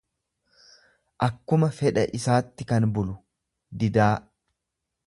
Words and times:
akkuma 1.27 1.69
fedha 1.81 2.07
isaatti 2.21 2.69
kan 2.73 2.91
bulu, 2.97 3.17
didaa. 3.85 4.13